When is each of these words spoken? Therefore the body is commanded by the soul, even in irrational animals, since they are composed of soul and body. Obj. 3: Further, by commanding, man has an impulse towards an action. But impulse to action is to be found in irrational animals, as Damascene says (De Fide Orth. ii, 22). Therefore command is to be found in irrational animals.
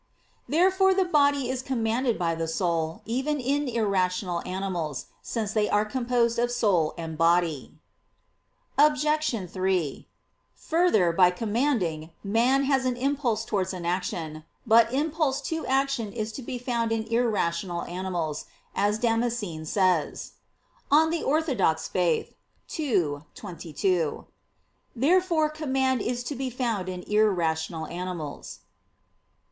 Therefore 0.49 0.95
the 0.95 1.05
body 1.05 1.47
is 1.51 1.61
commanded 1.61 2.17
by 2.17 2.33
the 2.33 2.47
soul, 2.47 3.03
even 3.05 3.39
in 3.39 3.67
irrational 3.67 4.41
animals, 4.47 5.05
since 5.21 5.53
they 5.53 5.69
are 5.69 5.85
composed 5.85 6.39
of 6.39 6.51
soul 6.51 6.95
and 6.97 7.19
body. 7.19 7.77
Obj. 8.79 9.05
3: 9.51 10.07
Further, 10.55 11.11
by 11.13 11.29
commanding, 11.29 12.09
man 12.23 12.63
has 12.63 12.85
an 12.85 12.97
impulse 12.97 13.45
towards 13.45 13.75
an 13.75 13.85
action. 13.85 14.43
But 14.65 14.91
impulse 14.91 15.39
to 15.41 15.67
action 15.67 16.11
is 16.11 16.31
to 16.31 16.41
be 16.41 16.57
found 16.57 16.91
in 16.91 17.03
irrational 17.03 17.83
animals, 17.83 18.45
as 18.73 18.97
Damascene 18.97 19.65
says 19.67 20.31
(De 20.89 21.11
Fide 21.21 21.23
Orth. 21.23 21.89
ii, 22.75 23.19
22). 23.35 24.25
Therefore 24.95 25.49
command 25.51 26.01
is 26.01 26.23
to 26.23 26.33
be 26.35 26.49
found 26.49 26.89
in 26.89 27.03
irrational 27.03 27.85
animals. 27.85 28.61